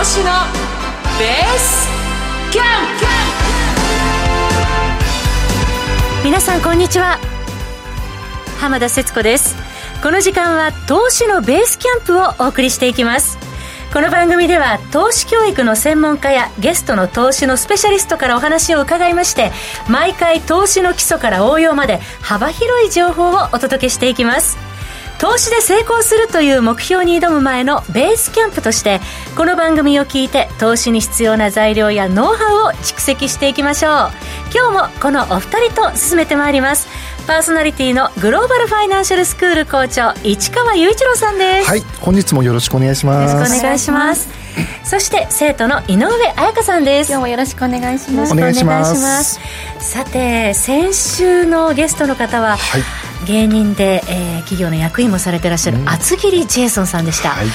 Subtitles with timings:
[0.00, 0.24] 投資の
[1.18, 1.86] ベース
[2.50, 2.64] キャン。
[6.22, 7.18] プ皆さんこんにちは。
[8.58, 9.56] 浜田節子です。
[10.02, 13.36] この時間は投資のベースキャンプをお送りしていきます。
[13.92, 19.50] この番組では投資教育の専門家やゲストの投資のスペシャリストからお話を伺いまして
[19.86, 24.69] 毎回投資の基礎から応用まで幅広い情報をお届けしていきます。
[25.20, 29.00] 投資で成功するという目標に挑む前のベースキャンプとして
[29.36, 33.92] この番組を聞いて投資に必要な材料やノウハウを蓄積していきましょう。
[34.52, 36.88] 今日もこのお二人と進めてまいります。
[37.26, 41.68] パーソナリティのグローバルファイナンシャルスクール校長市川雄一郎さんです。
[41.68, 43.34] はい本日もよろしくお願いします。
[43.34, 44.28] よろしくお願いします。
[44.84, 47.10] そして生徒の井上彩香さんです。
[47.10, 48.32] 今日もよろしくお願いします。
[48.32, 49.38] お願いします。
[49.80, 57.46] さて先週のゲストの方は、はい芸人で、えー、企業の役員もされてらっしゃる厚切りジェイソンさんでした、はい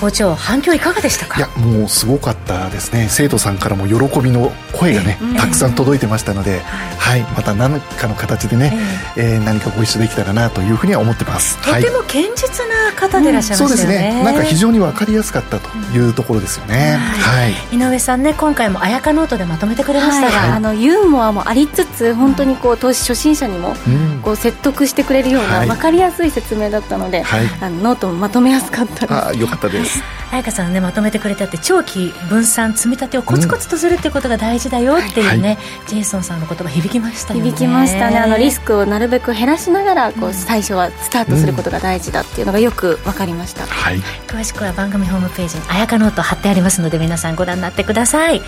[0.00, 1.38] 校長反響いかがでしたか？
[1.38, 3.08] いやもうすごかったですね。
[3.10, 8.72] 生徒さんからも喜びの声がね、えー、たくさん届いてましたので、はい、はい、また何かの形でね、
[9.16, 11.58] えー、えー、何かご一緒できたらなというふうには思ってます。
[11.58, 14.24] とても堅実な方でいらっしゃいますよね、うん、そうですね。
[14.24, 23.74] なんか非常に分かりやすかったというところですよね、はい、井上さんね今回も綾香ノートでまとめてくれましたが、あのユーモアもありつつ本当にこう投資初心者にも
[24.22, 27.22] こう説得してくれるような分かりやすい説明だったので、
[27.60, 29.12] あのノートもまとめやすかったです。
[29.12, 29.89] あよかったです
[30.30, 37.50] 彩香さんねまとめてくれたって長期分散積み立てをコツコツとするってことが大事だよっていうね、はい、ジェイソンさんの言葉響きましたよね。
[37.50, 38.18] 響きましたね。
[38.18, 48.40] あのリスクをなるべく減らしながらこう、最初はスタートすることが大事だっていうのがよく分かりました、はい、詳しくは番組ホームページに彩香ノート貼ってありますので皆さんご覧になってください。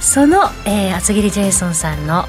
[0.00, 2.26] その、えー、厚切りジェイソンさんの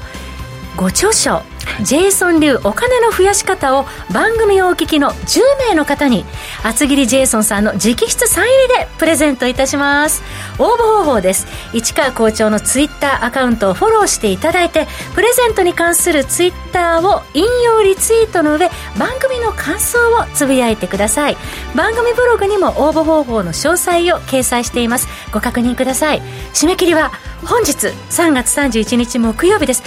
[0.76, 1.42] ご著書
[1.82, 6.24] ジェイソン流お金の増やし方を番組をお聞きの10名の方に
[6.62, 10.22] 厚切りジェイソンさんの直筆サイン入りでプレゼントいたします。
[10.58, 11.46] 応募方法です。
[11.72, 21.36] 市川校長のツイッターアカウントをフォローしていただいてプレゼントに関するツイッターを引用リツイートの上番組の感想をつぶやいてください。
[21.74, 25.08] 番組ブログにも応募方法の詳細を掲載しています。
[25.32, 26.22] ご確認ください。
[26.54, 27.12] 締め切りは
[27.44, 29.82] 本日3月31日木曜日です。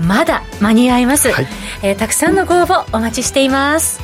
[0.00, 1.46] まだ間に合います、はい、
[1.82, 4.00] えー、たくさんのご応募お待ちしています。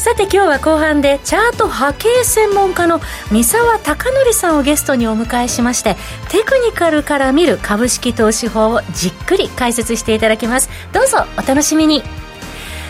[0.00, 3.00] さて今日は後半でチャート波形専門家の
[3.30, 5.94] 三沢貴則さんをゲストにお迎えしまして
[6.30, 10.70] テクニカルから見る株式投資法をじっくり解説していただきます。
[10.94, 12.02] どうぞお楽しみに。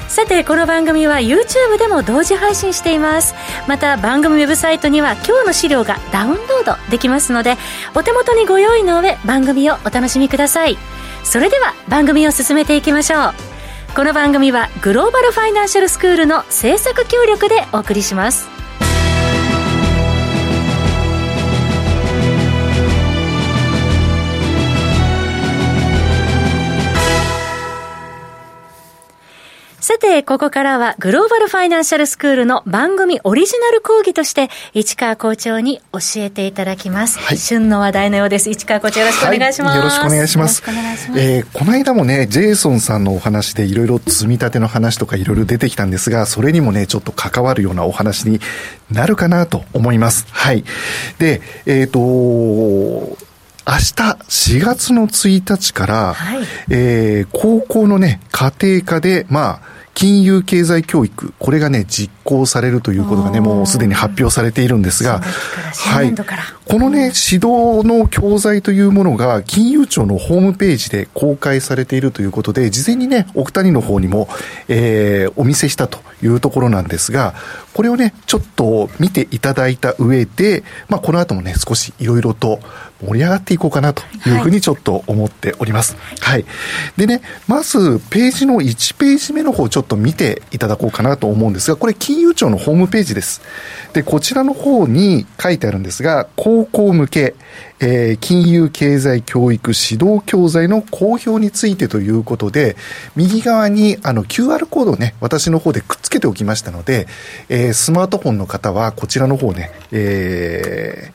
[0.07, 3.35] さてこの番組は YouTube でも同時配信しています。
[3.67, 7.57] また番組ウェブサイトには今日の資料がダウンロードできますので
[7.97, 10.77] お手元にご用意の上番組をお楽しみください
[11.25, 13.35] それでは番組を進めていきましょう。
[13.95, 18.60] この番組はグローバルファイナンシャルスクールの制作協力でお送りします。
[29.91, 37.19] さて、ここからはグローバルファイナンシャルスクールの番組オリジナル講義として、市川校長に教えていただきます。
[37.19, 38.51] はい、旬の話題のようです。
[38.51, 39.73] 市川校長よろしくお願いします。
[39.73, 40.63] はい、よろしくお願いします。
[40.65, 48.41] ますえー、この間もね、ジェイソンさんのお話でいろいろ積み立ての話とかいろいろ出てきたんですが、それにもね、ちょっと関わるようなお話に
[48.93, 50.25] なるかなと思います。
[50.31, 50.63] はい。
[51.19, 53.93] で、えっ、ー、と、明日
[54.29, 66.15] 4月の1日から、はい、えー、高校のね、家庭科で、まあ、金融経済教育、これがね、実行されるということがね、もうすでに発表されているんですが、はい。
[66.15, 74.29] このね、指導の教材というものが、金融庁のホームページで公開されているということで、事前にね、お二人の方にも、
[74.69, 77.35] えー、お見せしたというところなんですが、
[77.73, 82.61] これをね、ちょっと見ていただいた上で、まあ、この後もね、少しいろいろと
[83.01, 85.97] 盛り上がっていこうかなというふうにちょっと思っております。
[86.21, 86.45] はい。
[86.97, 93.41] でね、まず、ページの1ページ目の方、ちょっと見ていただこうかなと思うんですが、これ、金融庁のホームページです。
[93.93, 97.35] で、こちらの方に書いてあるんですが、高校向け、
[97.81, 102.77] えー、金融経済教育指導教材の公表についてということで、
[103.17, 107.07] 右側にあの QR コードをね、私の方でくっつけておきましたので、
[107.49, 111.13] えー、スマートフォンの方はこちらの方ね、え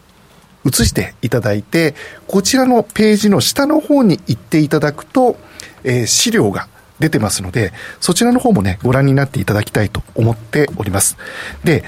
[0.63, 1.93] ー、移していただいて、
[2.27, 5.37] こちらのページの下の方に行っていただくと、
[5.83, 6.67] えー、資料が
[6.99, 11.17] 出てますので、そちらの方もね、ご覧になっていただきたいと思っております。
[11.63, 11.83] で、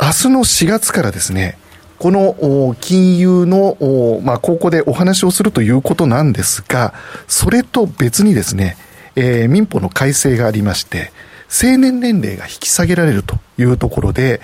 [0.00, 1.56] 明日の4月からですね、
[2.04, 3.78] この金融の、
[4.22, 6.92] まあ、高校でお話をするということなんですが、
[7.28, 8.76] それと別にですね、
[9.16, 11.12] えー、民法の改正がありまして、
[11.48, 14.42] 成年年齢が引き下げられるというところで、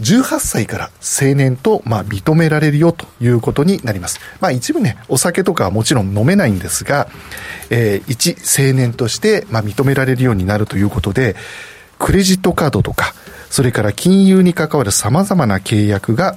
[0.00, 4.18] 18歳から成年と、まあ、認められるよということになります。
[4.40, 7.08] まあ、一部ね、お酒とかはもちろん飲めないんですが、
[7.68, 11.36] えー、一成年として、まあ、認められるようになるということで、
[11.98, 13.12] クレジットカードとか、
[13.50, 16.36] それから金融に関わる様々な契約が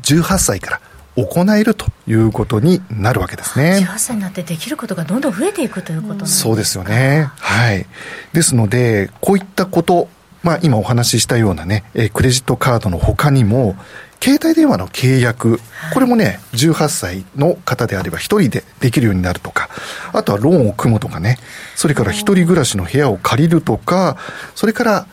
[0.00, 0.80] 18歳から
[1.16, 3.86] 行えるということになるわけですね。
[3.86, 7.30] 18歳になってできることがどんどん増えていくということなんですそうですよね。
[7.38, 7.86] はい。
[8.32, 10.08] ですので、こういったこと、
[10.42, 13.76] まあ今お話ししたようなね、えクレジットカードの他にも、
[14.20, 15.60] 携帯電話の契約、
[15.92, 19.68] これもね、18歳の方であれば一人でできるようになるとか、
[20.12, 21.38] あとはローンを組むとかね、
[21.76, 24.16] それから一人暮らしの部屋を借りるとか、
[24.54, 25.06] それから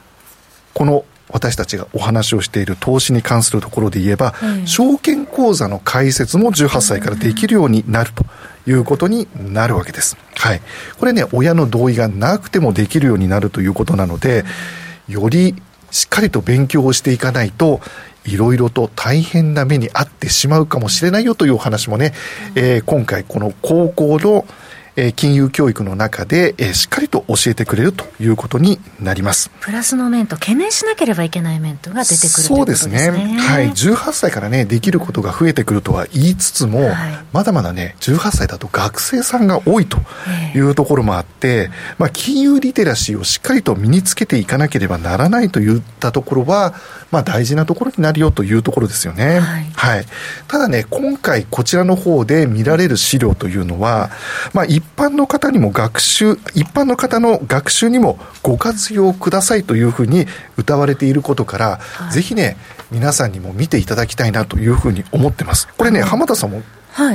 [0.74, 8.26] この私たちがお話をしている投資に関するところで言えば、うん、証券口座の開設も18歳からできるようになると
[8.70, 10.18] いうことになるわけです。
[10.36, 10.62] はい。
[11.00, 14.46] これね、親の同意がなくてもできるようになるということなので、
[15.08, 15.56] より
[15.90, 17.82] しっかりと勉強をしていかないと、
[18.26, 22.14] いろいろと大変な目に遭ってしまうかもしれないよというお話もね、
[22.56, 24.46] えー、今回この高校の
[24.96, 29.50] え金融教育の中で、えしっかりと教えてくれるということになります。
[29.62, 33.10] プラスの面と懸念しなければいけない面とが出てくるそうですね。
[33.40, 33.70] はい。
[33.70, 36.96] 18歳からね、できることが増えてくるとは言いつつも、はい、
[37.32, 39.98] まだまだね、18歳だと学生さんが多いと
[40.56, 46.74] いうところもあって、まあ、金融リテラシーをしっかりと身につけていかなければならないといったところは、
[47.12, 49.40] まあ、大事なところになるよというところですよね。
[49.40, 49.72] はい。
[49.74, 50.06] はい、
[50.48, 54.10] ただね、今回こちらの方で見られる資料というのは、
[54.54, 62.58] まあ、一般の方にも学習、一般の方の学習にもご活用くださいというふうに歌われていることから、はい、ぜひね、
[62.92, 65.68] 皆さんにも見ていただきたいなというふうに思ってます。
[65.78, 66.62] これね、浜田さんも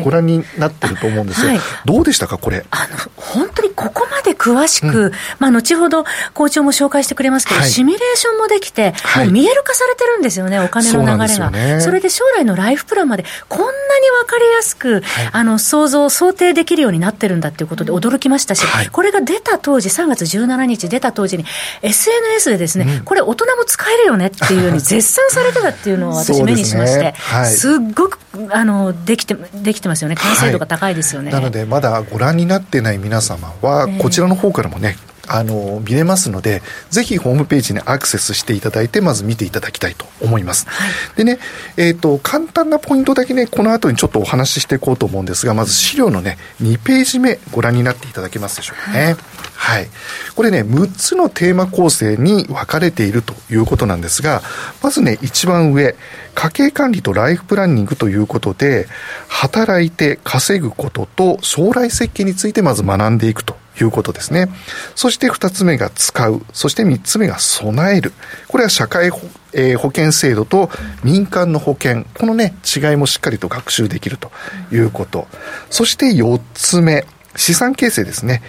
[0.02, 2.64] ご覧になってると思うんですよ、はい、どうでしたか、これ？
[2.70, 6.04] あの本当にここまで詳しく、うん、まあ、後ほど
[6.34, 11.28] 校長も紹介してくれますけど、はい、シミュレーションもできて、はい、もう見える化されてるんですよね、お金の流れが。
[11.28, 13.74] そね、それで将来のライフプランまで、こんなに
[14.22, 15.02] 分かりやすく、
[15.32, 21.44] あの想像、想定できるようになってるんだっていうことで驚きましたし、これが出た当時、3月17日出た当時に、
[21.82, 27.14] SNS でですね、うん、これ、大人も使えるよねっていうように絶賛されてたっていうのを私、目にしまして、
[27.46, 28.18] すっごく
[28.50, 34.96] あのできてできてますよね、完成度が高いですよね、はい、なので、まだご覧になってない皆様は、こちらの方からもね、
[35.28, 40.66] あの見れますので、ぜひホームページにアクセスしていただいて、まず見ていただきたいと思います。
[40.68, 41.38] はい、でね、
[41.76, 49.04] えっ、ー、と、簡単なポイントだけね、この後にちょっとお話ししていこうと思うんですが、まず資料のね、2ページ目、ご覧になっていただけますでしょうかね。
[49.04, 49.16] はい
[49.56, 49.88] はい。
[50.34, 54.42] これね、6つのテーマ構成に分かれているということなんですが、
[54.82, 55.96] まずね、一番上、
[56.34, 58.86] 家計管理とライフプランニングということで、
[59.28, 64.48] 働いて稼ぐことと将来設計についてまず学んでいくということですね。
[64.94, 66.42] そして二つ目が使う。
[66.52, 68.12] そして三つ目が備える。
[68.48, 69.20] これは社会保,、
[69.54, 70.70] えー、保険制度と
[71.02, 72.04] 民間の保険。
[72.18, 74.30] このね、違いもしっかりと学習できると
[74.70, 75.26] いうこと。
[75.70, 77.06] そして四つ目。
[77.36, 78.42] 資産形成ですね。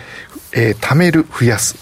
[0.53, 1.75] えー、貯める、増やす。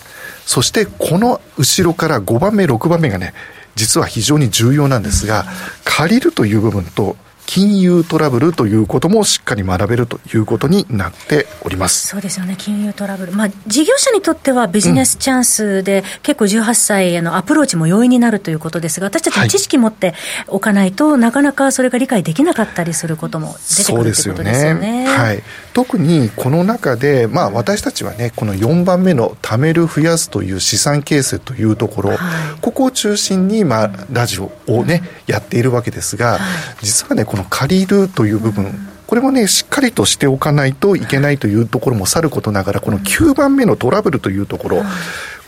[0.45, 3.33] そしてこの後ろから5番目、6番目がね、
[3.75, 5.45] 実は非常に重要なんですが、
[5.83, 12.07] 借りるという部分と金融トラブルということもしっかり学べるということになっております。
[12.07, 20.15] そうですよね、金融トラブル、まあ、事業者にとってはビジネスチャンスで、うん、結構18歳へのアプローチも容易になるということですが、私たちも知識持って
[20.47, 25.07] おかないと、はい、なかなかそれが理解できなかったりすることも出てくるということですよね。
[25.07, 25.43] はい、
[25.75, 32.19] 特にこの中で、まあ、私たちはね、この4番目の貯める、増やすという資産形成というところ、はい、
[32.61, 36.39] ここを中心に、まあ、ラジオをね、やっているわけですが、
[36.81, 38.73] 実はね、この借りるという部分、
[39.05, 44.83] これもね、しっかりとしておかないといけないというところもさることながら、この9番目のトラブルというところ、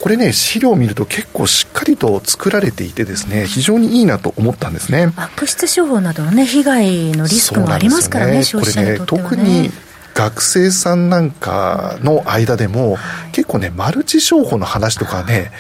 [0.01, 5.13] これね、資料を見ると結構しっかりと作られていてですね、非常にいいなと思ったんですね。
[5.15, 9.72] 悪質商法などのね、被害のリスクもありますからね、ね消費者にとっては、ね、特に
[10.18, 12.98] 学生さんなんかの間でも、
[13.34, 15.52] 結構ね、マルチ商法の話とかね、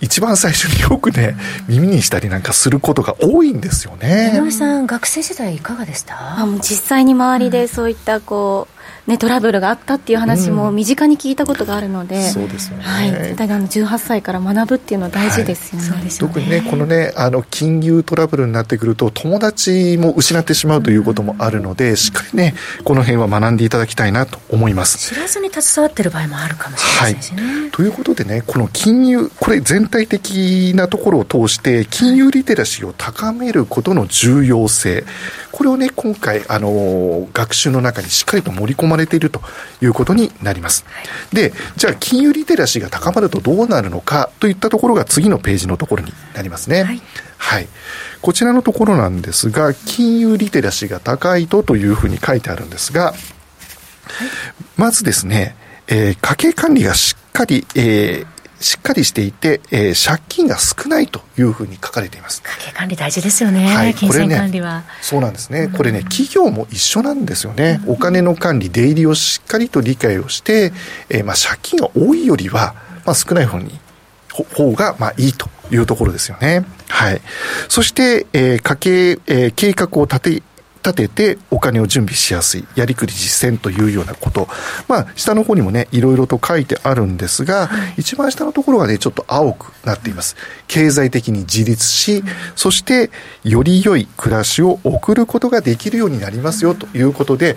[0.00, 4.32] 一番最初によくね、耳にしたりなんかすることが多いんですよね。
[4.36, 6.38] 井上さん、学生時代いかがでした？
[6.38, 8.73] あもう実際に周りでそういったこう、
[9.06, 25.14] ね、トラブルがあったっていう話も身近に聞いたことがあるので、うん、そうですよね、はい、絶対あの18歳から学ぶっていうのは大事ですよね、はい、特にねこのねあの金融トラブルになってくると友達も失ってしまうということもあるので、うん、しっかりねこの辺は学んでいただきたいなと思います。
[25.14, 35.04] 知らずに携わってる場合もあるかもしれないですね、はい、ということでねこの金融これ全体的なところを通して金融リテラシーを高めることの重要性。
[35.54, 39.40] これをね、今回、あの、学習の中にしっかりと盛り込まれていると
[39.82, 40.84] いうことになります。
[41.32, 46.84] で、じゃあ、金融リテラシーが高まるとどうなるのかといったところが次のページのところになりますね。
[46.84, 47.02] はい。
[47.36, 47.68] はい、
[48.22, 53.16] こちらのところなんですが、金融リテラシーが高いとというふうに書いてあるんですが、はい、
[54.76, 55.54] まずですね、
[55.86, 58.26] えー、家計管理がしっかり、えー、
[58.64, 62.42] しっかりしていて、えー、借金が少ないというふうに書かれています。
[62.42, 63.66] 家計管理大事ですよね。
[63.66, 65.68] はい、金銭管理は、ね、そうなんですね。
[65.68, 67.82] これね、企業も一緒なんですよね。
[67.86, 70.72] お金の管理、出入りをしっかりと理解をして、
[71.10, 73.78] えー、まあ借金が多いよりは、まあ少ない方に、
[74.32, 76.64] 方がまあいいというところですよね。
[76.88, 77.20] はい。
[77.68, 80.42] そして、えー、家計、えー、計画を立て、
[80.84, 84.48] 立ててお金を準備しやすい、やりくり実践というようなこと。
[84.86, 90.36] まあ、下の方にもね、いろいろと書いてあるんですが、はい、一番下のところがね、ちょっと青くなっています。
[90.68, 92.22] 経済的に自立し、
[92.54, 93.10] そして、
[93.44, 97.56] より良い暮らしを送ることができるようになりますよということで、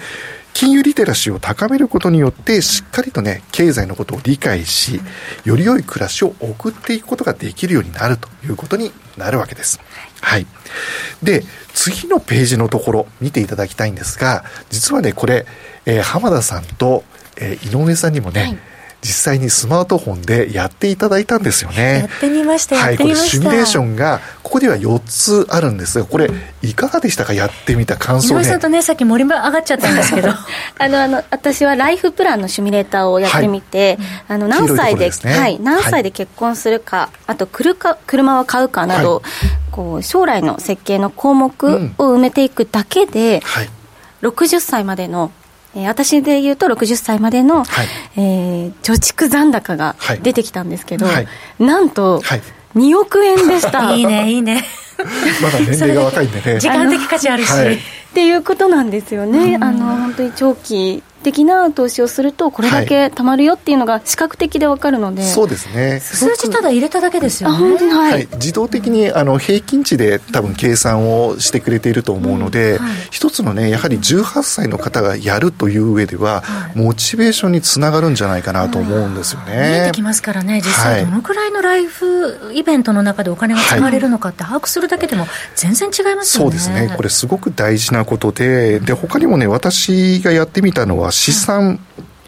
[0.54, 5.00] 金融リテラシーを高めることによってしっかりとね経済のことを理解し
[5.46, 9.80] より良い暮らしを送っていくことができるようになるということになるわけです。
[10.22, 10.46] はい。
[11.24, 11.44] で、
[11.74, 15.46] 次のページのところ見ていただきたいんですが、実はね、これ、
[15.86, 17.04] えー、浜田さんと、
[17.38, 18.58] えー、井上さんにもね、はい
[19.02, 22.00] 実際にスマートフォンでやっていただいたんですよね。
[22.00, 26.30] やってみました、はい、これシミュレーションが、ここでは4つあるんですが、これ、
[26.64, 30.30] いかがでしたか、やってみた感想、ね、さんとね、さっき盛り上がっちゃったんですけど。
[30.30, 39.22] あの、あの、私はライフプランのシミュレーターをやってみて、はい、あの、何歳で、でね、はい、何歳で結婚するか、はい、あと車、車を買うかなど、
[39.72, 43.70] こう、将来の設計の項目を埋めていくだけで、はい、
[44.24, 45.32] 60歳までの
[45.78, 51.28] えー、私で言うと60歳までの、はい、えー、貯蓄残高が出てきたんですけど、はい、
[51.60, 52.42] なんと、はい、
[52.76, 53.94] 2億円でした。
[53.94, 54.64] いいねいいね。
[55.42, 56.58] まだ年齢が若いんでね。
[56.60, 57.78] 時間的価値あるし、っ
[58.16, 66.00] ていうことなんですよね、あの本当に長期的な投資をすると、これだけたまるよっていうのが視覚的で分かるので、はい、そうですね。
[66.00, 76.44] 数字ただ入れただけですよね、はい、はい、自動的にあの平均値で多分計算をしてくれていると思うので、うんはい、一つのね、やはり18歳の方がやるという上では、
[76.76, 79.54] モチベーションにつながるんじゃないかなと思うんですよね。
[79.54, 91.80] 見えてきますからね、実際、どのくらいのライフイベントの中でお金が使われるのかって把握するだけでも、全然違いますよね、そうですね、これ、すごく大事なことで、で他にもね、私がやってみたのは、資産、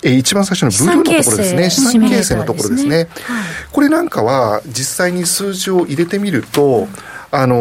[0.02, 3.08] え一番最初のブルーのところですね、資産形成のところですね、はい、
[3.72, 6.88] これなんかは、実際に数字を入れてみると、
[7.32, 7.56] あの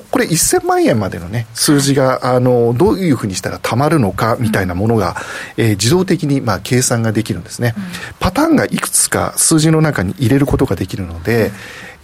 [0.00, 5.16] ー、これ1000万円までのね、数字が、あのー、どういうふうにしたらたまるのかみたいなものが、
[5.56, 7.82] うん、えー、自動的に、まあ、計算ができるんですね、うん、
[8.20, 11.52] パターンがいくつか数字の中に入れることができるので、うん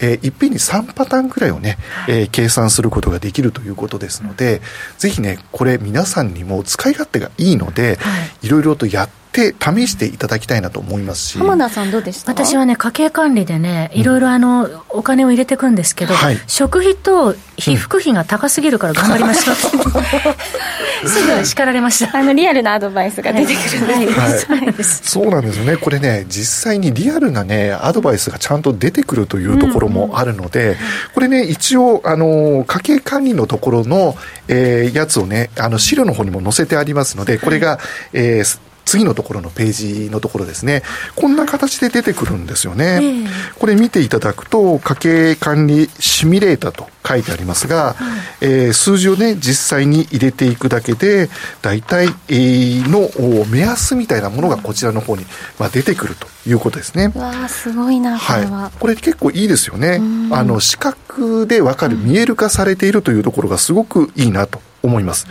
[0.00, 4.60] えー、いっぺんに3パターンくらいをね、えー、計算することができるということですので、
[4.98, 11.38] ぜひね、これ皆さんにも使い勝手がいいので、はい、いろいろとやってって試していただきたいなと思いますし。
[11.38, 12.30] 浜田さんどうでした？
[12.30, 19.54] 私はね家計管理でねいろいろあの、うん、お金を入れていくんですけど、はい、食費と被服費が高すぎるから頑張りました、
[21.08, 22.16] すぐ叱られました。
[22.16, 24.06] あのリアルなアドバイスが出てくるはい。
[24.06, 25.76] はい、そうなんですよね。
[25.76, 30.76] これね実際にリアルなねアドバイスがちゃんと出てくるというところもあるので、
[31.14, 34.14] これね一応あの家計管理のところの、
[34.48, 37.78] えー、やつをねあの資料の方にも載せてありますのでこれが、
[38.12, 39.72] えー、次のところのペー
[40.06, 40.82] ジのところですね、
[41.14, 42.84] こんな形で出てくるんですよね。
[42.84, 47.96] えー、これ見ていただくと、家計管理シミュレータと書いてありますが、
[48.40, 51.28] えー、数字をね、実際に入れていくだけで、
[51.62, 53.10] 大体、えー、の
[53.46, 55.26] 目安みたいなものがこちらの方に、
[55.58, 57.12] まあ、出てくるということですね。
[57.14, 58.50] わあ、すごいな、これは。
[58.50, 60.00] はい、これ結構いいですよね。
[60.30, 65.26] あの、視覚でわかる、見える化されているというところがすごくいいなと思います。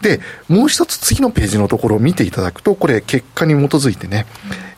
[0.00, 4.26] で、もう一つ次のページのところを見ていただくと、これ結果に基づいてね、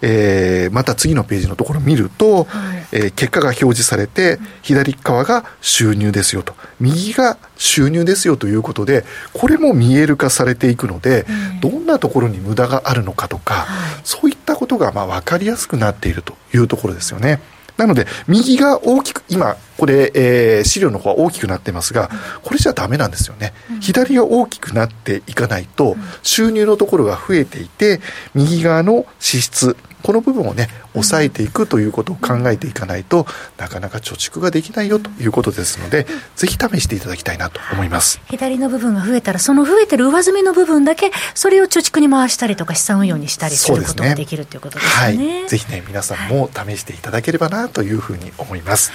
[0.01, 11.27] えー、また次のページのところを見ると、はい、えー、結果が表示されて、左側が収入ですよと、右が収入ですよということで、これも見える化されていくので、
[11.61, 17.41] どんなところに無駄があるのかとか、はい、そういったことがまあ分かりやすくなっているというところですよね。
[17.77, 22.11] なので、右が大きく、今、これ、えー、資料の方は大きくなってますが、
[22.43, 23.53] これじゃダメなんですよね。
[23.71, 28.01] うん、左が大きくなっていかないと、収入のところが増えていて、
[28.35, 33.27] 右側の支出、この部分をね、抑えていくということを考えていかないと、
[33.57, 38.21] なかなか貯蓄ができないよということですので、ぜひ試していただきたいなと思います。
[38.27, 45.41] 左の部分が増えたら、その増えてる上積みの部分だけ、それを貯蓄に回したりとか、資産運用にしたりすることができるということですね。
[45.41, 45.49] はい。
[45.49, 48.93] ぜひね、皆さんも試していただければなというふうに思います。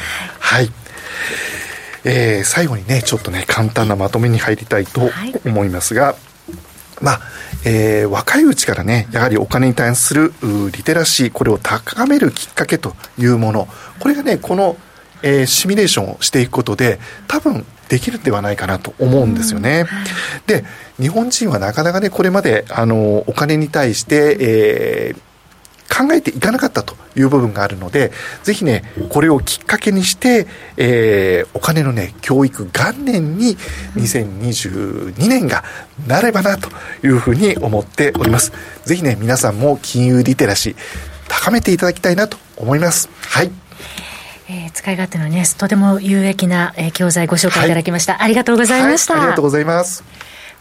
[0.70, 1.50] はい。
[2.06, 5.10] えー、最後にねちょっとね簡単なまとめに入りたいと
[5.46, 6.16] 思いますが、はい、
[7.02, 7.22] まあ
[7.66, 10.34] えー、若いうちからねやはりお金に対する
[10.72, 13.68] リテラシーこれを高めるきっかけというもの
[14.00, 14.78] これがねこの、
[15.24, 19.86] えー、シミュレーションをしていくことで多分できるんではないかなと思うんですよね。
[20.46, 20.64] で
[21.00, 25.29] 日本人はなかなかねこれまであのお金に対して、えー
[25.90, 28.12] 考えていかなかったという部分があるので、
[28.44, 33.58] ぜひね、これをきっかけにして、えー、お金のね、教育元年に
[33.96, 35.64] 2022年が
[36.08, 36.70] なればなと
[37.04, 38.54] いうふうに思っております。
[38.86, 40.76] ぜひね、皆さんも金融リテラシー
[41.28, 43.10] 高めていただきたいなと思います。
[43.22, 43.52] はい。
[44.52, 50.04] えー、使い勝手のね、とても有益な、えー、教材ご紹介いただきました、はい、ありがとうございました、はい、ありがとうございます。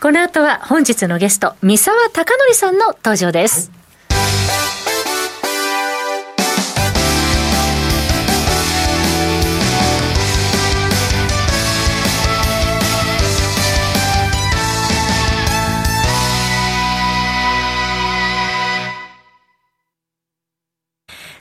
[0.00, 3.68] この後は本日のゲスト、三沢貴則さんの登場です。
[3.70, 3.77] はい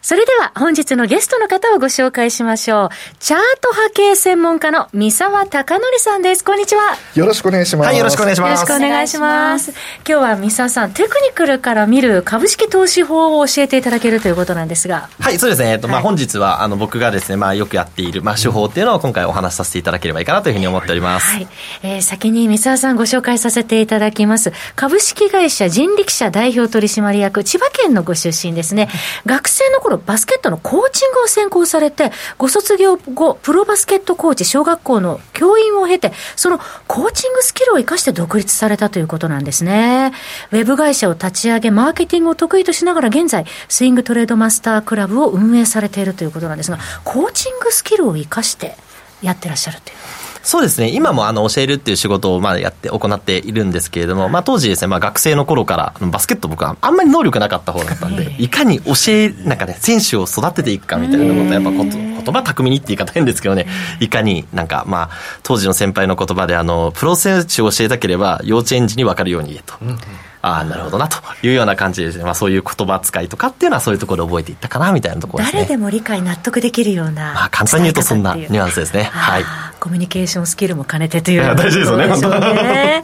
[0.08, 2.90] それでは本日のゲストの方をご紹介しましょう。
[3.20, 6.46] チャート波形専門家の三沢貴則さんです。
[6.46, 6.96] こんにちは。
[7.14, 7.88] よろしくお願いします。
[7.88, 8.50] はい、よろしくお願いします。
[8.52, 9.72] よろしくお願いします。
[9.72, 15.10] 今日は三沢さん、テクニカルから見る株式投資法を教えていただけるということなんですが。
[15.20, 15.72] はい、そうですね。
[15.72, 21.34] えっと、まあ、本日は、あの、僕がですね、まあ、よくやっている、まあ、手法っていうのを今回お話しさせていただければいいかなというふうに思っております。
[21.34, 21.48] はい。
[21.84, 24.54] えー、先に三沢さんご紹介させていただきます。
[24.78, 28.88] 株式会社人力車代表取締役、千葉県のご出身ですね。
[29.26, 40.14] 学生の頃、バスケットのコーチングを専攻されて、ご卒業後、プロバスケットコーチ、小学校の教員を経て、そのコーチングスキルを生かして独立されたということなんですね。
[40.52, 48.76] ウェブ会社を立ち上げ、マーケティングを得意としながら、現在、スイングトレードマスタークラブを運営されているということなんですが、コーチングスキルを生かして
[49.22, 50.27] やってらっしゃるという。
[50.48, 63.68] そうですね、今もあの教えるっていう仕事をまあやって行っているんですけれども、まあ、当時ですね、まあ、学生の頃からバスケット僕はあんまり能力なかった方だったんで、いかに教え、なんかね、選手を育てていくかみたいなことやっぱこと言葉巧みにって言い方変ですけどね、
[64.00, 69.74] いかになんかまあ、当時の先輩の言葉であの、プロ選手を教えたければ幼稚園児に分かるように言えと。
[70.42, 72.24] ああ、なるほどなというような感じですね。
[72.24, 75.64] まあそういう言葉遣いとかっていうのはそういうところで覚えていったかなみたいなところですね。
[75.64, 77.34] 誰でも理解納得できるような。
[77.34, 79.04] まあ簡単に言うとそんなニュアンスですね。
[79.04, 79.44] はい。
[79.78, 82.30] コミュニケーションスキルも兼ねてという、ね、大事ですよね、本当。
[82.40, 83.04] ね。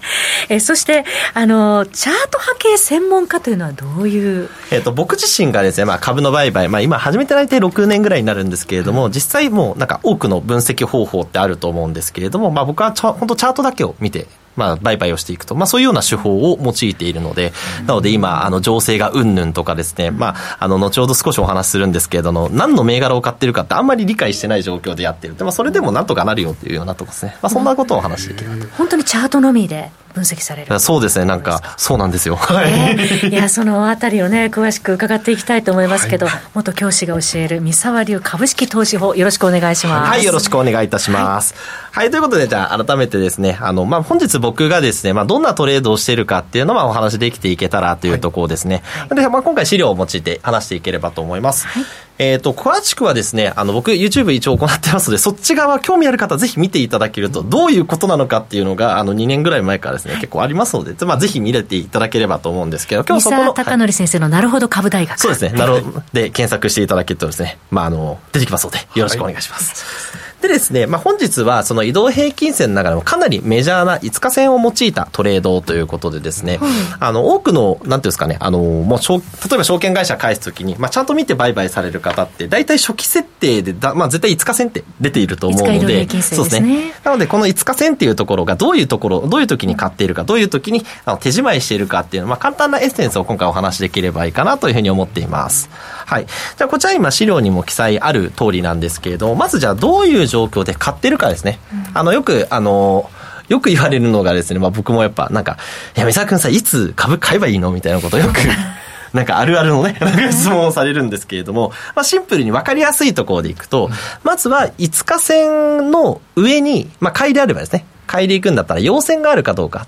[0.49, 4.49] えそして、あの、チャート波形専門家というのはどういう？
[4.71, 17.53] えっ、と、僕自身がですね、まあ株の売買、まあ今始めて大体6年ぐらいになるんですけれども、うん、実際もうなんか多くの分析方法ってあると思うんですけれども、まあ僕は本当チャートだけを見てまあ、売買をしていくと、まあ、そういうような手法を用いているので、
[17.85, 25.37] なので今、あの、情勢がうんぬんとかですね、まあ、あの、後ほど少しお話しするんですけれども、何の銘柄を買ってるかってあんまり理解してない状況でやってる。
[25.37, 27.37] で、まあ、それでもなんとかなるよっていうようなとこですね。
[27.41, 28.69] まあ、そんなことをお話しできる。
[28.77, 32.35] 本当にチャートのみで分析されるそうですね、なんか、そうなんですよ。
[32.35, 33.29] はい。
[33.29, 40.09] いや、そのあたりをね、詳しく伺っていきたいと思いますけど、はい、元教師が教える三沢流株式投資法、よろしくお願いします。
[40.09, 41.55] はい、よろしくお願いいたします。
[41.91, 48.83] はい、はい、ということで、じゃあ、改めてですね、あの、まあ、本日僕がですね、まあ、どんなトレードをしているかっていうのはお話できていけたらというところですね。
[49.07, 51.67] はい、で、まあ、今回資料を用いて話していければと思います。
[51.67, 51.83] はい
[52.19, 63.53] えっ、ー、と、詳しくはですね、あの、僕、YouTube 一応行ってますので、そっち側興味ある方、ぜひ見ていただけると、どういうことなのかっていうのが、あの、2年ぐらい前からですね、結構ありますので、まあ、ぜひ見れていただければと思うんですけど、今日そこの。
[63.53, 65.19] 高則先生の、なるほど株大学。
[65.19, 66.03] そうですね、なるほど。
[66.13, 70.15] で、検索していただけるとですね、まあ、あの、出てきますので、よろしくお願いします。
[70.15, 76.59] はいでですね、まあ、本日はその移動平均線の中でもかなりメジャーな5日線を用いたトレードということでですね、
[76.99, 79.15] あの、多くの、なんていうんですかね、あの、もう、例
[79.55, 86.93] えば証券会社返すときに、まあ、ちゃんと見て売買される方って、大体初期設定でだ、まあ、絶対5日線って出ていると思うので、でそうですね。
[87.03, 95.69] なので、この5日線っていうところがどういうところ、どういう時に買っているか、どういう時にあの手仕舞いしているかっていうの、まあ、簡単なエッセンスを今回お話しできればいいかなというふうに思っています。
[96.05, 96.25] はい。
[96.25, 101.59] じゃあ、こちら今資料にも記載ある通りなんですけれど、まずじゃあどういう状況で買ってるかですね。
[101.71, 103.09] うん、あの、よく、あの、
[103.49, 105.57] よく言われるのがですね、まあ僕もやっぱなんか、
[105.95, 108.37] いや、三沢君さ、いつ株買えばいいのみたいなことをよく
[109.13, 109.97] なんかあるあるのね、
[110.31, 113.91] 質問をされるんですけれども、まあシンプルに分かりやすいところでいくと、
[114.23, 119.87] まずは5日線の上に、まあ買いであればですね、買いでいくんだったら陽線があるかどうか。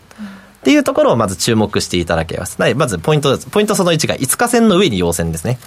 [0.66, 2.58] っていうところをまず注目していただけます。
[2.76, 5.60] まずポイントです、ポイントその1が5日線の上に陽線ですね。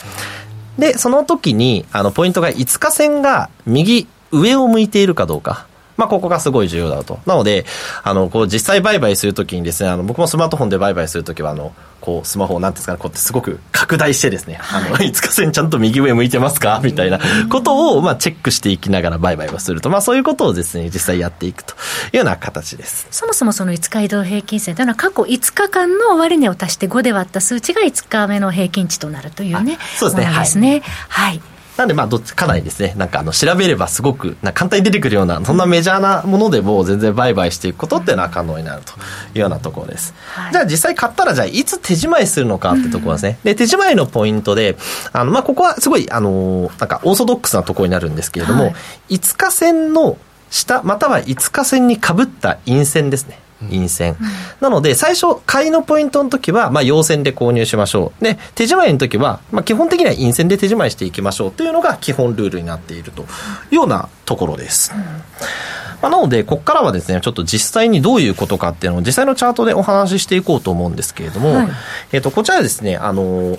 [0.76, 5.68] で、その時に、あの、ポイントが5日線が右、上を向いているかどうか。
[5.96, 7.20] まあ、ここがすごい重要だと。
[7.26, 7.64] なので、
[8.02, 11.72] あの、こう、実際売買するときにですね、あの、僕もスマートフォンで売買するときは、あの、
[12.09, 21.77] こう、スマホをなんですかね、こうやってすごく拡大してですね、あの、5日線ちゃんと右上向いてますかみたいなことを、まあ、チェックしていきながら売買をすると、まあ、そういうことをですね、実際やっていくとい
[22.14, 23.07] うような形です。
[23.11, 30.38] そもそもその5日移動平均線というのは、過去5日間の終値を足して5で割った数値が5日目の平均値となるというね、そうですね。
[30.38, 30.83] ですね。
[31.09, 38.92] はい、はいなんでまあどっちかなりですね、なんかあの調べればすごくな簡単に出てくるような、そんなメジャーなものでも全然売買していくことっていうのは可能になると
[39.34, 40.12] いうようなところです。
[40.34, 43.38] はい、じゃあ実際買ったらじゃあいつ手仕舞いするのかってところですね。
[43.44, 44.76] で、手仕舞いのポイントで、
[45.12, 48.70] あのまあここはすごいあの、なんかオーソドックスなところになるんですけれども、は
[49.08, 50.18] い、5日線の
[50.50, 53.38] 下、または5日線にかぶった陰線ですね。
[53.62, 54.29] 陰線、うん、
[54.61, 58.25] なので最初買いのポイントの時はまあ陽線で購入しましょう。
[58.25, 61.53] で手仕舞いの時はまあ基本的には陰線で手仕舞いしていきましょう。
[61.53, 63.27] というのが基本ルールになっていると。
[63.71, 71.68] いうようなところです、うんまあ、なので、ここからはですね、ちょっと実際にどういうことかっていうのを実際のチャートでお話ししていこうと思うんですけれども、はい、
[72.12, 73.59] えっ、と、こちらですね、あの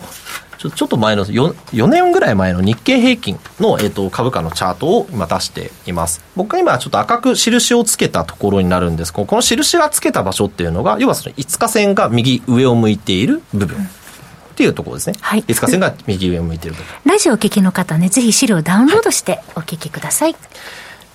[0.59, 6.21] ちょちょっと前の4、4年ぐらい前の日経平均の、えーと、株価のチャートを今出しています。
[6.35, 13.77] 僕が今ちょっと赤く印をつけたところになるんですこの印がつけた場所っていうのが、要はその5日線が右上を向いている部分。
[13.79, 15.15] っていうところですね。
[15.21, 15.43] はい。
[15.43, 17.13] 5日線が右上を向いている部分。
[17.13, 20.33] ラジオお聞きの方ね、ぜひ資料をダウンロードしてお聞きください。
[20.33, 20.41] はい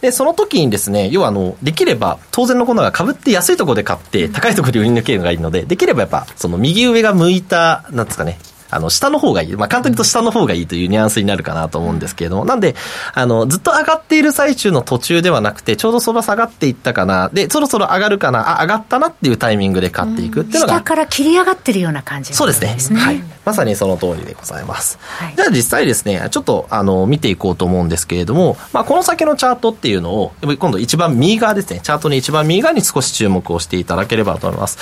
[0.01, 8.39] で、その時にですね、要はあの、できれば、当然のことが被って安いところで買って、高いところで売り抜けるのがいいので、できればやっぱ、その右上が向いた、なんですかね、
[8.75, 9.53] あの、下の方がいい。
[9.53, 12.75] まあ、簡単に言うと下の方がいいというニュアンスになるかなと思うんですけれども、なんで、
[13.13, 20.75] あの、ずっと上がっている最中の途中ではなくて、ちょうどそば下がっていったかな、で、そろそろ上がるかな、あ、上がったなっていうタイミングで買っていくっていうのが。
[20.75, 22.99] 下から切り上がってるような感じ、ね、そうですね。
[22.99, 23.23] はい。
[23.45, 24.99] まさにその通りでございます。
[25.01, 34.79] はい、じゃあ実際ですね、ちょっと、あの、見ていこうと思うんですけれども、まあ、この先のチャートっていうのを、今度一番右側ですね、チャートに一番右側に少し注目をしていただければと思います。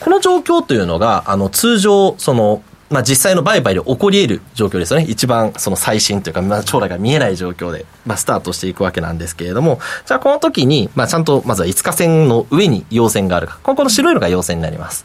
[0.00, 5.06] この状況というのが、あの、通常、その、まあ、実際の売買で起こり得る状況ですよね。
[5.08, 13.58] 一番その最新というか、まあ、将来が見えない状況で、まあ、スタートしていくわけなんですけれども、じゃあこの時に、まあ、ちゃんとまずは5日線の上に陽線があるか。
[13.62, 15.04] ここの白いのが陽線になります。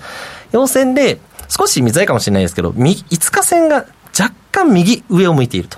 [0.52, 3.86] 陽線で、少し見づらいかもしれないですけど、5日線が
[4.18, 5.78] 若干右上を向いていると。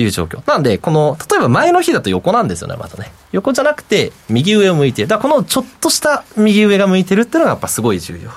[0.00, 0.46] いう状況。
[0.46, 3.12] なんで、この、例えば前の日だと横なんですよね、またね。
[3.32, 5.08] 横じゃなくて、右上を向いている。
[5.08, 8.30] だからこのちょっとした右上が向いてるっていうのがやっぱすごい重要。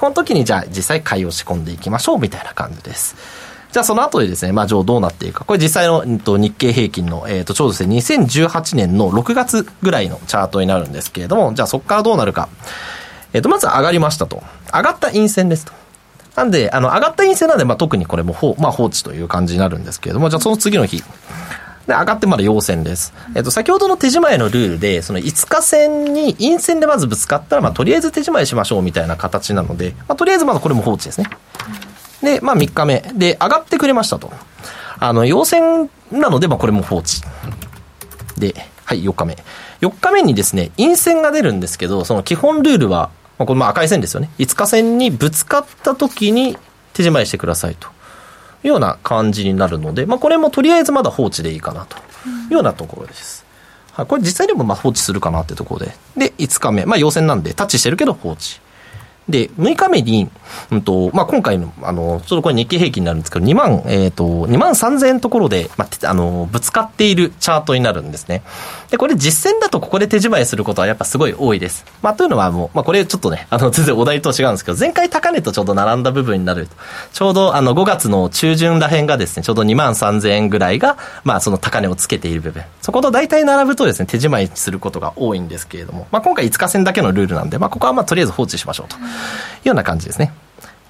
[0.00, 3.16] この時にじゃあ実際買いを仕込んでいきましょうみたいな感じです。
[3.70, 5.44] じゃあその後でですね、まあ、上どうなっていくか。
[5.44, 12.48] これ実際の、えっと、日経平均の、えっと、ちょうどですね、2018年の6月ぐらいのチャートになるんですけれども、じゃあそこからどうなるか。
[13.34, 14.42] えっと、まず上がりましたと。
[14.72, 15.72] 上がった陰線ですと。
[16.34, 21.04] なんで、あの、上がった陰線なんで、まあ、特にこれも、まあ、放置という感じになるんですけれども、じゃあその次の日。
[21.90, 23.12] で、上がってまだ陽線です。
[23.34, 31.28] えっと、先ほどの手仕舞いのルールで、その5日線に陰線でまずぶつかったら、まあ、とりあえず手仕舞いしましょうみたいな形なので、まあ、とりあえずまだこれも放置ですね。
[32.22, 33.00] で、まあ、3日目。
[33.14, 34.30] で、上がってくれましたと。
[35.00, 37.22] あの、陽線なので、まあ、これも放置。
[38.38, 39.36] で、はい、4日目。
[39.80, 44.30] 4日目にですね、陰線が出るんですけど、その基本ルールは、まあ、これまあ赤い線ですよね。
[44.38, 46.56] 5日線にぶつかった時に
[46.92, 47.88] 手仕舞いしてくださいと。
[48.64, 52.00] いうような感じになるので、まあ、これもとりあえずまだ放置でいいかなとい
[52.50, 53.44] うようなところです。
[53.92, 55.92] はい、これ実際でもまあ放置するかなってところで。
[56.16, 56.86] で、5日目。
[56.86, 58.60] まあ、陽線なんでタッチしてるけど放置。
[59.28, 60.28] で、6日目に、
[60.70, 68.42] うんと、まあ、今回の、あの、ちょうどこれ日経平均になるんですけど、2万、えっ、ー、と、2万3000円のところで、まあ、あの、ぶつかっているチャートになるんですね。
[68.90, 71.84] で、これ実践だとここで手仕舞いすることはやっぱすごい多いです。
[72.02, 76.68] まあ、というのはもう、まあ、これちょっとね、 あの、全然お題と違うんですけど、前回高値とちょうど並んだ部分になる。
[77.12, 82.64] ちょうど、あの、5月の中旬ら辺がですね、ちょうど2万3000円ぐらいが、まあ、その高値をつけている部分。
[82.82, 89.02] そこと大体並ぶとですね、手仕舞いすることが多いんですけれども、まあ、今回5日線だけのルールなんで、まあ、ここはまあ、とりあえず放置しましょうという
[89.64, 90.32] ような感じですね。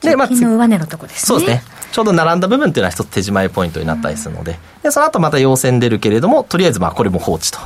[0.00, 1.26] で、まあ、の上値のとこですね。
[1.26, 1.62] そうですね。
[1.92, 7.58] ちょうど並んだ部分っていうのは一つ手仕舞いポイントになったりするので、で、その後また陽線出るけれども、とりあえずまあこれも放置と。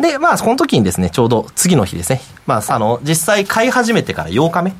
[0.00, 4.72] で、まあ、この時にですね、ちょうど次の日ですね、まあ、あの、実際買い始めてから8日目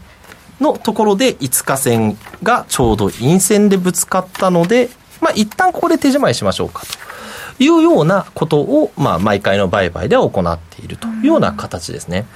[0.61, 4.89] のところで5日線がちょうど陰線でぶつかったので、
[5.21, 6.83] まあ、一旦ここで手仕まいしましょうか
[7.59, 12.27] というようなことを、まあ、毎回の売買では行っているというような形ですね。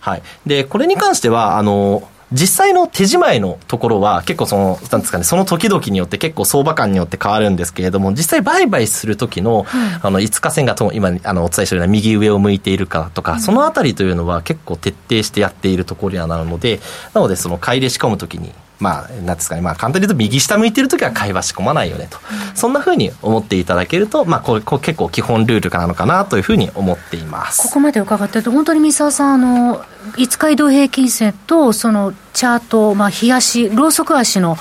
[0.00, 0.22] はい。
[0.44, 9.64] で、これに関しては、あの、実際の手仕舞いのところは結構その、なんですかね、その時々によって結構相場感によって変わるんですけれども、実際売買する時の、
[10.02, 16.80] あの、5日線がと今、あの、お伝えしたような右上を向いているかとか、そのあたりというのは結構徹底してやっているところにはなるので、
[17.14, 27.62] なのでその買い入れ仕込む時に、まあ、なんですかね、まあ、簡単に言うと右下向いてるときは会話仕込まないよねと、うん、そんなふうに思っていただけると、まあ、これこれ結構基本ルールなのかなというふうに思っています。
[27.62, 29.84] ここまで伺ってると、本当に三沢さん、あの
[30.16, 34.56] 5日移動平均線とそのチャート、まあ、日足、ローソク足の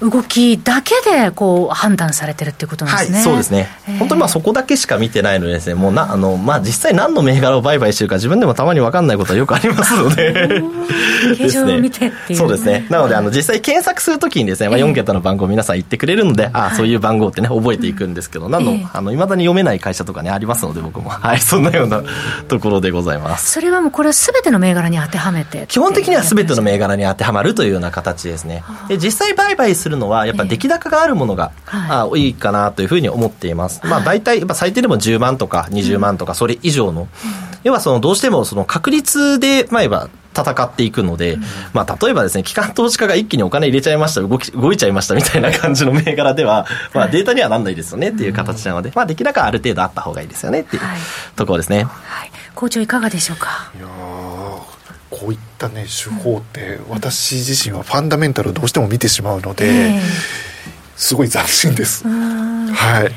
[0.00, 3.16] 動きだけでこう判断されてるっていうことなんですね。
[3.18, 3.68] はい、そうですね。
[4.00, 10.62] 本当にまあそこだけしか見てないのでですね、もうな、あの、まあ実際何の銘柄を売買してるか自分でもたまに分かんないことはよくありますので。
[11.38, 12.86] 形状を見てっていう、そうですね。
[12.90, 21.10] なので、あの、実際検索するときにですね、まあ4桁の番号皆さん言ってくれるので、ああ、そういう番号ってね、覚えていくんですけど、何の、あの、未だに読めない会社とかね、ありますので、僕も。
[21.10, 22.02] はい、そんなような
[22.48, 23.52] ところでございます。
[23.52, 25.66] それはもうこれすべての銘柄に当てはめて。
[25.68, 28.64] 基本的にはすべての銘柄に当てはまるというような形ですね。
[28.88, 33.80] で、実際売買するのは、やっぱ出来高があるものが、あ多いかなというふうに思っています。
[33.84, 37.08] まあ大体、やっぱ最低でも10万とか20万とか、それ以上の、
[37.64, 41.36] 要はその、どうしてもその確率で、まあ言えば、戦っていくので、
[41.74, 50.82] まあ、例えばですね、機関投資家が一気にお金入れちゃいました、動き、動いちゃいましたみたいな感じの銘柄では、まあ、データにはなんないですよねっていう形なので、まあ、出来高ある程度あった方がいいですよねっていう
[51.36, 51.84] ところですね。
[51.84, 52.30] はい。
[52.54, 53.72] 校長いかがでしょうか？
[53.76, 53.86] いや
[55.66, 60.00] ったね手法って私自身はファンダメンタルをどうしても見てしまうので、えー、
[60.96, 62.06] すごい斬新です。
[62.06, 63.12] はい。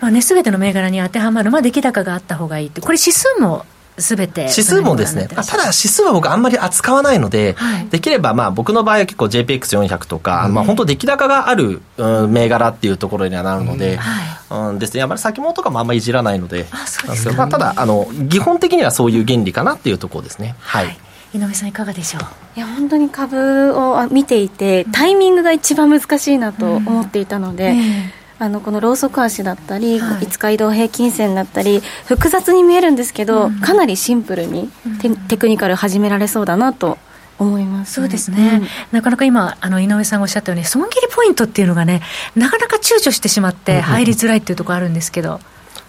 [0.00, 3.66] まあね、すべての銘柄に当てはまる、まあ、出来高があった方がいいって、これ指数も
[3.98, 20.54] すべて指数もですね、ただ指数は僕あんまり扱わないので、はい、できればまあ僕の場合は結構 JPX400 とか、うん、まあ本当出来高がある、うん、銘柄っていうところにはなるので、うん、はい、ですね、あまり先物とかもあんまりいじらないので、あそうですまあ、ただあの、基本的にはそういう原理かなっていうところですね。
[20.60, 20.98] はい、はい
[21.32, 22.22] 井上さんいかがでしょう？
[22.56, 27.80] いや本当に株を見ていてタイミングが一番難しいなと思っていたので、うんえ。
[28.16, 34.70] ーあのこのローソク足だったり、はい、5日移動平均線だったり複雑に見えるんですけど、うん、かなりシンプルに
[35.02, 36.96] テ,、うん、テクニカル始められそうだなと
[37.38, 42.00] 思います、ね、そうですね、うん、なかなか今あの井上さんがおっしゃったように損切りポイントっていうのがね
[42.34, 45.38] なかなか躊躇してしまって入りづらいっていうところあるんですけど。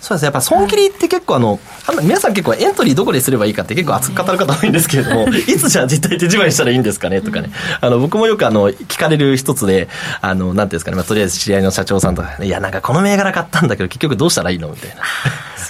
[0.02, 0.26] そうですね。
[0.26, 7.52] やっぱ損切りって結構あの、あの皆さん結構エントリーどこですればいいかって結構熱く語る方多いんですけれども、 いつじゃあ実態手仕舞いしたらいいんですかねとかね。
[7.80, 9.88] あの、僕もよくあの、聞かれる一つで、
[10.22, 15.04] あの、なんていうんですかね、まあ、とりあえず知り合いの社長さんとか、いや、なんかこの銘柄買ったんだけど結局どうしたらいいのみたいな。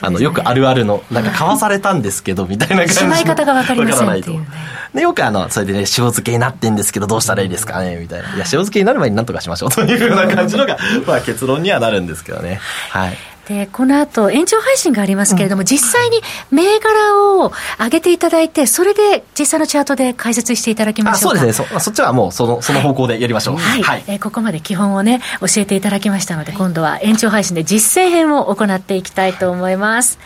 [0.04, 2.94] あの、よくあるあるの、なんか買わされたんですけど、みたいな感じ。
[2.96, 4.48] しまい方がわかりませんっていうね。
[4.96, 8.30] で、よくあの、それでね、塩漬けになってんですけど、どうしたらいいですかねみたいな。
[8.30, 12.60] いや、塩漬けになる前になんとかしましょうというような感じのが、まあ結論にはなるんですけどね。
[12.90, 13.18] はい。
[13.48, 23.58] でこの後延長配信がありますけれども、うん、実際に銘柄を上げていただいて、それで実際のチャートで解説していただきましょうそうですねそ、そっちはもうそのその方向でやりましょう。
[23.58, 30.20] はい、はい、えー、ここまで基本をね、教えていただきましたので、今度は延長配信で実践編を行っていきたいと思います。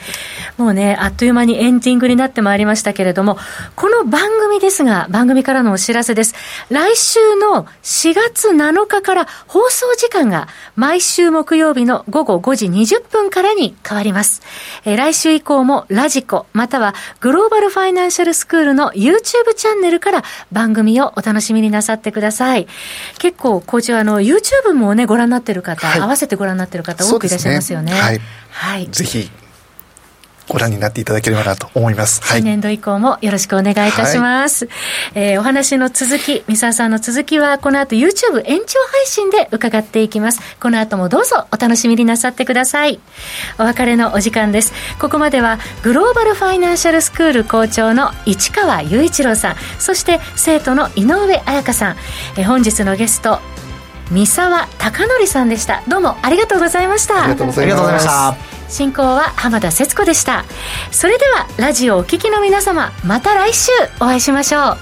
[0.58, 3.38] もうね、あっという間にエンディングになってまいりましたけれども、
[3.75, 6.36] この番組ですが、番組からのお知らせです。
[6.69, 14.41] 来週の4月7日から放送時間が毎週木曜日の午後5時20分からに変わります。
[14.84, 22.67] えー、来週以降もラジコ、またはグローバルファイナンシャルスクールの YouTube チャンネルから番組をお楽しみになさってください。
[23.17, 27.93] 結構、こちらの YouTube もね、ご覧になってる方、はい、合わせてご覧になってる方多くいらっしゃいますよね。
[27.93, 28.21] ねはい。
[28.49, 28.88] はい。
[28.89, 29.30] ぜひ
[30.47, 32.21] ご覧になっていただければなと思います。
[32.23, 32.43] はい。
[32.43, 34.65] 年度以降もよろしくお願いいたします。
[34.65, 34.73] はい、
[35.15, 40.39] えー、お話の続き、三沢さんの続きはこの後 YouTube 延長配信で伺っていきます。
[40.60, 42.99] この後もどうぞお楽しみになさってください。
[43.58, 44.73] お別れのお時間です。
[44.99, 51.95] ここまではグローバルファイナンシャルスクール校長の市川雄一郎さん、そして生徒の井上彩香さん、
[52.38, 53.39] えー、本日のゲスト、
[54.12, 55.81] 三沢貴則さんでした。
[55.88, 57.23] どうもありがとうございました。
[57.23, 58.55] ありがとうございました。
[58.69, 60.45] 進行は浜田節子でした
[60.91, 64.78] それではラジオお聴きの皆様また来週お会いしましょう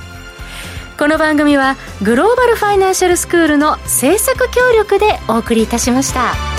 [0.98, 6.53] この番組はグローバルファイナンシャルスクールの制作協力でお送りいたしました。